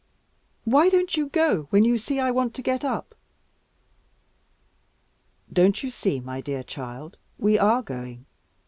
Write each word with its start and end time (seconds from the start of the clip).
Why 0.63 0.89
don't 0.89 1.15
you 1.15 1.29
go, 1.29 1.67
when 1.69 1.85
you 1.85 1.99
see 1.99 2.19
I 2.19 2.31
want 2.31 2.55
to 2.55 2.63
get 2.63 2.83
up?' 2.83 3.13
"Don't 5.53 5.83
you 5.83 5.91
see, 5.91 6.19
my 6.19 6.41
dear 6.41 6.63
child, 6.63 7.17
we 7.37 7.59
are 7.59 7.83
going? 7.83 8.25